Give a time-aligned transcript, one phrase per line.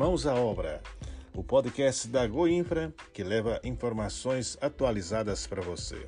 [0.00, 0.80] Mãos à Obra,
[1.34, 6.06] o podcast da Goinfra que leva informações atualizadas para você.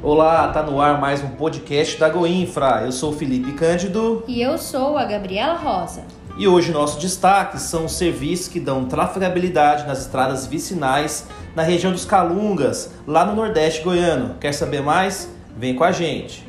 [0.00, 2.84] Olá, tá no ar mais um podcast da Goinfra.
[2.84, 4.22] Eu sou o Felipe Cândido.
[4.28, 6.19] E eu sou a Gabriela Rosa.
[6.36, 11.92] E hoje nosso destaque são os serviços que dão trafegabilidade nas estradas vicinais na região
[11.92, 14.36] dos Calungas, lá no Nordeste goiano.
[14.40, 15.28] Quer saber mais?
[15.56, 16.48] Vem com a gente.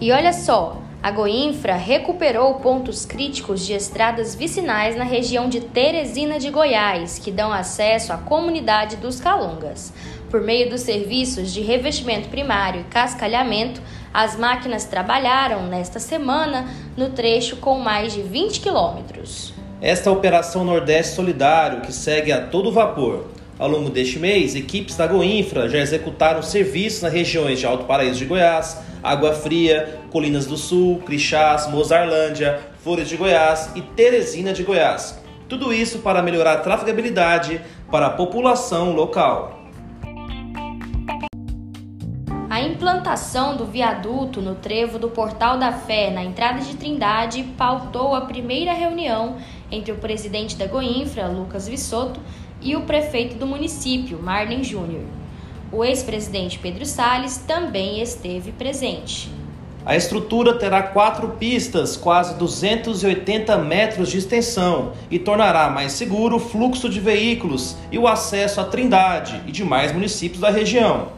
[0.00, 6.38] E olha só, a Goinfra recuperou pontos críticos de estradas vicinais na região de Teresina
[6.38, 9.92] de Goiás, que dão acesso à comunidade dos Calungas.
[10.30, 13.80] Por meio dos serviços de revestimento primário e cascalhamento,
[14.12, 19.54] as máquinas trabalharam nesta semana no trecho com mais de 20 quilômetros.
[19.80, 23.26] Esta é a Operação Nordeste Solidário, que segue a todo vapor.
[23.56, 28.18] Ao longo deste mês, equipes da Goinfra já executaram serviços nas regiões de Alto Paraíso
[28.18, 34.64] de Goiás, Água Fria, Colinas do Sul, Crixás, Mozarlândia, Flores de Goiás e Teresina de
[34.64, 35.18] Goiás.
[35.48, 39.65] Tudo isso para melhorar a trafegabilidade para a população local.
[42.76, 48.20] Implantação do viaduto no trevo do Portal da Fé, na entrada de Trindade, pautou a
[48.20, 49.36] primeira reunião
[49.72, 52.20] entre o presidente da Goinfra, Lucas Vissoto,
[52.60, 55.04] e o prefeito do município, Marlin Júnior.
[55.72, 59.32] O ex-presidente Pedro Salles também esteve presente.
[59.84, 66.40] A estrutura terá quatro pistas, quase 280 metros de extensão, e tornará mais seguro o
[66.40, 71.16] fluxo de veículos e o acesso à Trindade e demais municípios da região.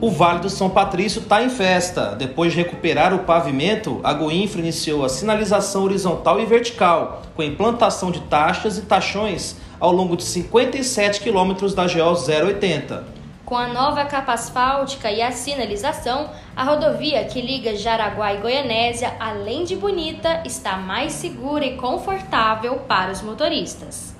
[0.00, 2.14] O Vale do São Patrício está em festa.
[2.14, 7.46] Depois de recuperar o pavimento, a Goinfra iniciou a sinalização horizontal e vertical, com a
[7.46, 13.04] implantação de taxas e taxões ao longo de 57 quilômetros da GO 080.
[13.44, 19.14] Com a nova capa asfáltica e a sinalização, a rodovia que liga Jaraguá e Goianésia,
[19.20, 24.13] além de bonita, está mais segura e confortável para os motoristas.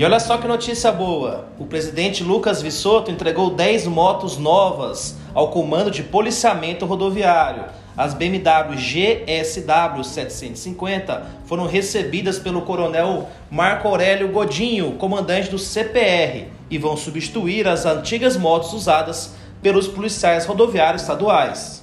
[0.00, 5.50] E olha só que notícia boa: o presidente Lucas Vissoto entregou 10 motos novas ao
[5.50, 7.66] Comando de Policiamento Rodoviário.
[7.94, 16.78] As BMW GSW 750 foram recebidas pelo coronel Marco Aurélio Godinho, comandante do CPR, e
[16.78, 21.79] vão substituir as antigas motos usadas pelos policiais rodoviários estaduais.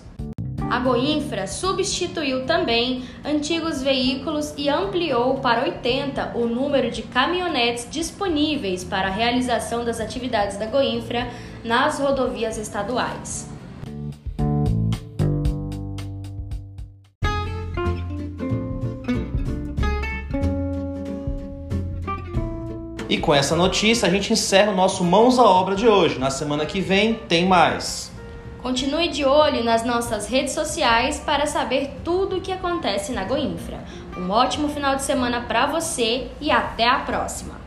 [0.69, 8.83] A Goinfra substituiu também antigos veículos e ampliou para 80 o número de caminhonetes disponíveis
[8.83, 11.29] para a realização das atividades da Goinfra
[11.63, 13.49] nas rodovias estaduais.
[23.09, 26.19] E com essa notícia a gente encerra o nosso Mãos à Obra de hoje.
[26.19, 28.16] Na semana que vem tem mais.
[28.67, 33.79] Continue de olho nas nossas redes sociais para saber tudo o que acontece na Goinfra.
[34.17, 37.66] Um ótimo final de semana para você e até a próxima!